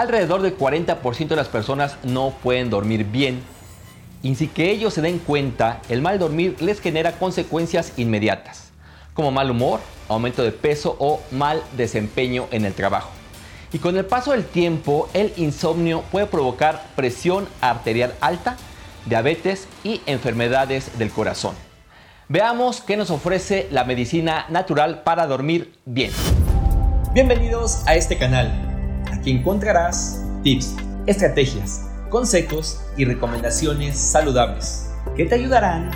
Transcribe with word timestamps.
Alrededor 0.00 0.40
del 0.40 0.56
40% 0.56 1.28
de 1.28 1.36
las 1.36 1.48
personas 1.48 1.98
no 2.04 2.30
pueden 2.42 2.70
dormir 2.70 3.04
bien 3.04 3.42
y 4.22 4.34
sin 4.34 4.48
que 4.48 4.70
ellos 4.70 4.94
se 4.94 5.02
den 5.02 5.18
cuenta, 5.18 5.82
el 5.90 6.00
mal 6.00 6.18
dormir 6.18 6.56
les 6.58 6.80
genera 6.80 7.12
consecuencias 7.12 7.92
inmediatas, 7.98 8.70
como 9.12 9.30
mal 9.30 9.50
humor, 9.50 9.80
aumento 10.08 10.42
de 10.42 10.52
peso 10.52 10.96
o 10.98 11.20
mal 11.30 11.62
desempeño 11.76 12.46
en 12.50 12.64
el 12.64 12.72
trabajo. 12.72 13.10
Y 13.74 13.78
con 13.78 13.94
el 13.98 14.06
paso 14.06 14.32
del 14.32 14.46
tiempo, 14.46 15.10
el 15.12 15.34
insomnio 15.36 16.00
puede 16.10 16.24
provocar 16.24 16.82
presión 16.96 17.46
arterial 17.60 18.14
alta, 18.22 18.56
diabetes 19.04 19.68
y 19.84 20.00
enfermedades 20.06 20.98
del 20.98 21.10
corazón. 21.10 21.54
Veamos 22.26 22.80
qué 22.80 22.96
nos 22.96 23.10
ofrece 23.10 23.68
la 23.70 23.84
medicina 23.84 24.46
natural 24.48 25.02
para 25.02 25.26
dormir 25.26 25.74
bien. 25.84 26.10
Bienvenidos 27.12 27.86
a 27.86 27.96
este 27.96 28.16
canal. 28.16 28.69
Aquí 29.20 29.32
encontrarás 29.32 30.24
tips, 30.42 30.76
estrategias, 31.04 31.86
consejos 32.08 32.80
y 32.96 33.04
recomendaciones 33.04 33.98
saludables 33.98 34.90
que 35.14 35.26
te 35.26 35.34
ayudarán 35.34 35.90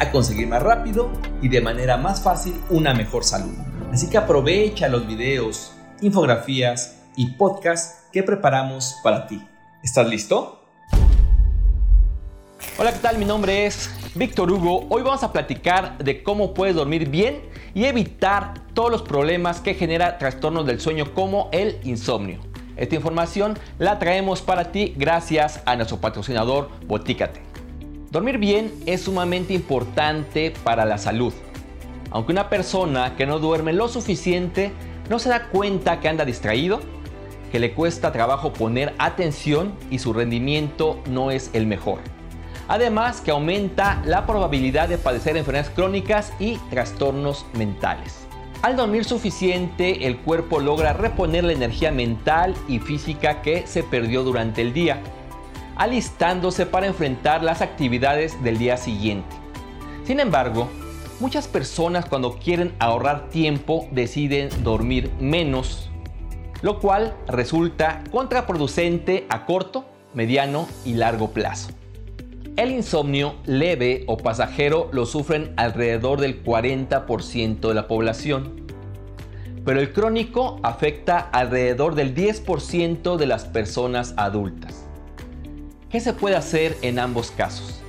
a 0.00 0.10
conseguir 0.10 0.48
más 0.48 0.62
rápido 0.62 1.12
y 1.42 1.50
de 1.50 1.60
manera 1.60 1.98
más 1.98 2.22
fácil 2.22 2.58
una 2.70 2.94
mejor 2.94 3.22
salud. 3.22 3.52
Así 3.92 4.08
que 4.08 4.16
aprovecha 4.16 4.88
los 4.88 5.06
videos, 5.06 5.72
infografías 6.00 6.96
y 7.16 7.32
podcasts 7.32 8.06
que 8.12 8.22
preparamos 8.22 8.96
para 9.04 9.26
ti. 9.26 9.46
¿Estás 9.82 10.08
listo? 10.08 10.64
Hola, 12.78 12.94
¿qué 12.94 12.98
tal? 13.00 13.18
Mi 13.18 13.26
nombre 13.26 13.66
es 13.66 13.90
Víctor 14.14 14.50
Hugo. 14.50 14.86
Hoy 14.88 15.02
vamos 15.02 15.22
a 15.22 15.30
platicar 15.30 15.98
de 15.98 16.22
cómo 16.22 16.54
puedes 16.54 16.76
dormir 16.76 17.10
bien 17.10 17.42
y 17.74 17.84
evitar 17.84 18.54
todos 18.72 18.90
los 18.90 19.02
problemas 19.02 19.60
que 19.60 19.74
genera 19.74 20.16
trastornos 20.16 20.64
del 20.64 20.80
sueño 20.80 21.12
como 21.12 21.50
el 21.52 21.78
insomnio. 21.84 22.49
Esta 22.80 22.94
información 22.94 23.58
la 23.78 23.98
traemos 23.98 24.40
para 24.40 24.72
ti 24.72 24.94
gracias 24.96 25.60
a 25.66 25.76
nuestro 25.76 25.98
patrocinador 25.98 26.70
Botícate. 26.86 27.42
Dormir 28.10 28.38
bien 28.38 28.72
es 28.86 29.02
sumamente 29.02 29.52
importante 29.52 30.54
para 30.64 30.86
la 30.86 30.96
salud. 30.96 31.34
Aunque 32.10 32.32
una 32.32 32.48
persona 32.48 33.16
que 33.16 33.26
no 33.26 33.38
duerme 33.38 33.74
lo 33.74 33.86
suficiente 33.88 34.72
no 35.10 35.18
se 35.18 35.28
da 35.28 35.48
cuenta 35.48 36.00
que 36.00 36.08
anda 36.08 36.24
distraído, 36.24 36.80
que 37.52 37.58
le 37.58 37.74
cuesta 37.74 38.12
trabajo 38.12 38.54
poner 38.54 38.94
atención 38.96 39.74
y 39.90 39.98
su 39.98 40.14
rendimiento 40.14 41.02
no 41.10 41.30
es 41.30 41.50
el 41.52 41.66
mejor. 41.66 41.98
Además 42.66 43.20
que 43.20 43.30
aumenta 43.30 44.00
la 44.06 44.24
probabilidad 44.24 44.88
de 44.88 44.96
padecer 44.96 45.36
enfermedades 45.36 45.70
crónicas 45.74 46.32
y 46.40 46.56
trastornos 46.70 47.44
mentales. 47.52 48.29
Al 48.62 48.76
dormir 48.76 49.06
suficiente, 49.06 50.06
el 50.06 50.18
cuerpo 50.18 50.60
logra 50.60 50.92
reponer 50.92 51.44
la 51.44 51.54
energía 51.54 51.90
mental 51.90 52.54
y 52.68 52.78
física 52.78 53.40
que 53.40 53.66
se 53.66 53.82
perdió 53.82 54.22
durante 54.22 54.60
el 54.60 54.74
día, 54.74 55.00
alistándose 55.76 56.66
para 56.66 56.86
enfrentar 56.86 57.42
las 57.42 57.62
actividades 57.62 58.42
del 58.42 58.58
día 58.58 58.76
siguiente. 58.76 59.34
Sin 60.04 60.20
embargo, 60.20 60.68
muchas 61.20 61.48
personas 61.48 62.04
cuando 62.04 62.38
quieren 62.38 62.74
ahorrar 62.80 63.30
tiempo 63.30 63.88
deciden 63.92 64.50
dormir 64.62 65.10
menos, 65.18 65.88
lo 66.60 66.80
cual 66.80 67.16
resulta 67.26 68.04
contraproducente 68.10 69.24
a 69.30 69.46
corto, 69.46 69.86
mediano 70.12 70.68
y 70.84 70.94
largo 70.94 71.30
plazo. 71.30 71.70
El 72.56 72.72
insomnio 72.72 73.36
leve 73.46 74.04
o 74.06 74.16
pasajero 74.16 74.90
lo 74.92 75.06
sufren 75.06 75.54
alrededor 75.56 76.20
del 76.20 76.44
40% 76.44 77.68
de 77.68 77.74
la 77.74 77.86
población, 77.86 78.66
pero 79.64 79.80
el 79.80 79.92
crónico 79.92 80.58
afecta 80.62 81.18
alrededor 81.18 81.94
del 81.94 82.14
10% 82.14 83.16
de 83.16 83.26
las 83.26 83.44
personas 83.44 84.14
adultas. 84.16 84.86
¿Qué 85.90 86.00
se 86.00 86.12
puede 86.12 86.36
hacer 86.36 86.76
en 86.82 86.98
ambos 86.98 87.30
casos? 87.30 87.80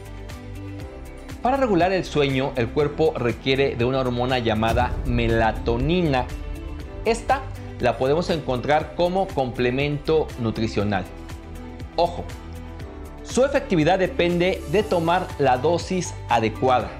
Para 1.42 1.58
regular 1.58 1.92
el 1.92 2.06
sueño, 2.06 2.52
el 2.56 2.70
cuerpo 2.70 3.14
requiere 3.18 3.76
de 3.76 3.86
una 3.86 4.00
hormona 4.00 4.38
llamada 4.38 4.94
melatonina. 5.06 6.26
Esta 7.04 7.42
la 7.80 7.98
podemos 7.98 8.30
encontrar 8.30 8.94
como 8.96 9.28
complemento 9.28 10.28
nutricional. 10.40 11.04
Ojo, 11.96 12.24
su 13.32 13.46
efectividad 13.46 13.98
depende 13.98 14.62
de 14.72 14.84
tomar 14.84 15.26
la 15.40 15.58
dosis 15.58 16.14
adecuada. 16.28 16.92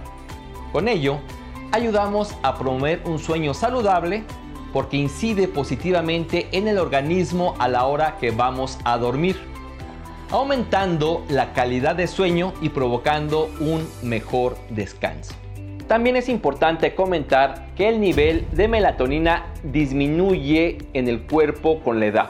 Con 0.72 0.88
ello, 0.88 1.20
ayudamos 1.74 2.34
a 2.42 2.58
promover 2.58 3.02
un 3.04 3.20
sueño 3.20 3.54
saludable 3.54 4.24
porque 4.72 4.96
incide 4.96 5.50
positivamente 5.50 6.48
en 6.54 6.70
el 6.70 6.78
organismo 6.78 7.56
a 7.60 7.68
la 7.68 7.86
hora 7.86 8.16
que 8.18 8.32
vamos 8.32 8.80
a 8.86 8.98
dormir, 8.98 9.36
aumentando 10.30 11.26
la 11.28 11.52
calidad 11.52 11.98
de 11.98 12.08
sueño 12.08 12.54
y 12.62 12.70
provocando 12.70 13.50
un 13.60 13.86
mejor 14.02 14.58
descanso. 14.70 15.34
También 15.90 16.16
es 16.16 16.30
importante 16.30 16.96
comentar 16.96 17.68
que 17.76 17.90
el 17.90 18.00
nivel 18.00 18.48
de 18.54 18.70
melatonina 18.70 19.48
disminuye 19.64 20.78
en 20.94 21.10
el 21.10 21.24
cuerpo 21.24 21.82
con 21.82 22.00
la 22.00 22.06
edad, 22.06 22.30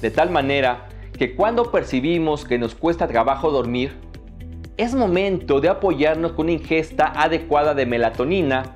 de 0.00 0.10
tal 0.10 0.30
manera 0.30 0.88
que 1.22 1.36
cuando 1.36 1.70
percibimos 1.70 2.44
que 2.44 2.58
nos 2.58 2.74
cuesta 2.74 3.06
trabajo 3.06 3.52
dormir, 3.52 3.92
es 4.76 4.92
momento 4.92 5.60
de 5.60 5.68
apoyarnos 5.68 6.32
con 6.32 6.46
una 6.46 6.54
ingesta 6.54 7.12
adecuada 7.14 7.74
de 7.74 7.86
melatonina 7.86 8.74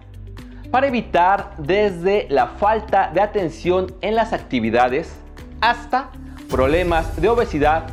para 0.71 0.87
evitar 0.87 1.57
desde 1.59 2.29
la 2.31 2.47
falta 2.47 3.11
de 3.13 3.21
atención 3.21 3.93
en 4.01 4.15
las 4.15 4.33
actividades 4.33 5.13
hasta 5.61 6.13
problemas 6.49 7.21
de 7.21 7.29
obesidad, 7.31 7.89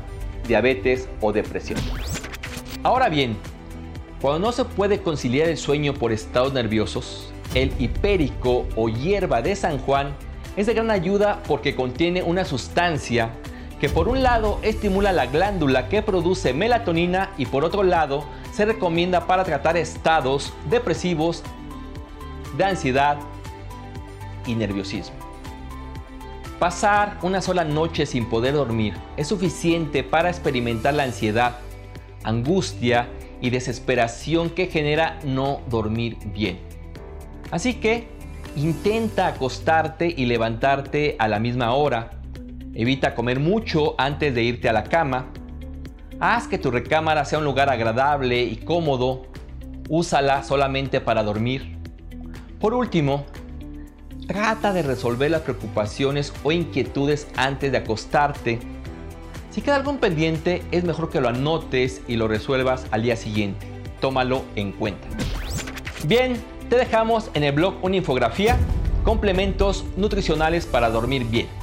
diabetes 0.48 1.10
o 1.20 1.34
depresión. 1.34 1.80
Ahora 2.84 3.10
bien, 3.10 3.36
cuando 4.22 4.38
no 4.38 4.52
se 4.52 4.66
puede 4.66 5.02
conciliar 5.02 5.50
el 5.50 5.58
sueño 5.58 5.96
por 5.96 6.12
estados 6.12 6.54
nerviosos, 6.54 7.34
el 7.56 7.74
hipérico 7.80 8.68
o 8.76 8.88
hierba 8.88 9.42
de 9.42 9.56
San 9.56 9.80
Juan 9.80 10.14
es 10.56 10.68
de 10.68 10.76
gran 10.76 10.92
ayuda 10.92 11.42
porque 11.48 11.76
contiene 11.76 12.22
una 12.22 12.46
sustancia 12.46 13.32
que 13.84 13.90
por 13.90 14.08
un 14.08 14.24
lado 14.24 14.60
estimula 14.62 15.12
la 15.12 15.26
glándula 15.26 15.90
que 15.90 16.02
produce 16.02 16.54
melatonina 16.54 17.32
y 17.38 17.48
por 17.48 17.66
otro 17.66 17.84
lado 17.84 18.24
se 18.54 18.64
recomienda 18.64 19.28
para 19.28 19.44
tratar 19.44 19.76
estados 19.76 20.54
depresivos, 20.70 21.44
de 22.56 22.64
ansiedad 22.64 23.18
y 24.48 24.56
nerviosismo. 24.56 25.18
Pasar 26.60 27.18
una 27.24 27.42
sola 27.42 27.66
noche 27.66 28.06
sin 28.06 28.28
poder 28.28 28.54
dormir 28.54 28.94
es 29.18 29.28
suficiente 29.28 30.02
para 30.02 30.30
experimentar 30.30 30.94
la 30.94 31.04
ansiedad, 31.04 31.58
angustia 32.24 33.10
y 33.42 33.50
desesperación 33.50 34.50
que 34.50 34.68
genera 34.68 35.20
no 35.26 35.60
dormir 35.70 36.16
bien. 36.28 36.58
Así 37.52 37.74
que 37.74 38.08
intenta 38.56 39.28
acostarte 39.28 40.08
y 40.08 40.26
levantarte 40.26 41.18
a 41.20 41.28
la 41.28 41.40
misma 41.40 41.74
hora 41.74 42.23
Evita 42.76 43.14
comer 43.14 43.40
mucho 43.40 43.94
antes 44.00 44.34
de 44.34 44.42
irte 44.44 44.68
a 44.68 44.74
la 44.74 44.84
cama. 44.84 45.28
Haz 46.20 46.48
que 46.48 46.58
tu 46.58 46.72
recámara 46.72 47.24
sea 47.24 47.38
un 47.38 47.46
lugar 47.46 47.70
agradable 47.70 48.42
y 48.42 48.58
cómodo. 48.58 49.28
Úsala 49.90 50.44
solamente 50.44 51.00
para 51.00 51.22
dormir. 51.22 51.78
Por 52.60 52.74
último, 52.74 53.26
trata 54.28 54.74
de 54.74 54.82
resolver 54.82 55.30
las 55.30 55.42
preocupaciones 55.42 56.34
o 56.44 56.52
inquietudes 56.52 57.28
antes 57.36 57.72
de 57.72 57.78
acostarte. 57.78 58.60
Si 59.52 59.62
queda 59.62 59.76
algún 59.76 60.00
pendiente, 60.00 60.64
es 60.72 60.84
mejor 60.84 61.12
que 61.12 61.22
lo 61.22 61.30
anotes 61.30 62.02
y 62.08 62.16
lo 62.16 62.28
resuelvas 62.28 62.88
al 62.90 63.04
día 63.04 63.16
siguiente. 63.16 63.68
Tómalo 64.02 64.46
en 64.56 64.72
cuenta. 64.72 65.08
Bien, 66.08 66.42
te 66.70 66.78
dejamos 66.78 67.30
en 67.36 67.44
el 67.44 67.52
blog 67.52 67.76
una 67.84 67.98
infografía, 67.98 68.58
complementos 69.04 69.86
nutricionales 69.96 70.66
para 70.66 70.90
dormir 70.90 71.26
bien. 71.26 71.63